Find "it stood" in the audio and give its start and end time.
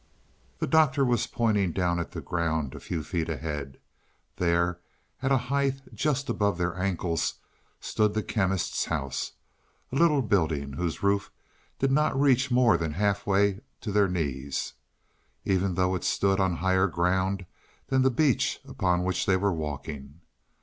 15.93-16.39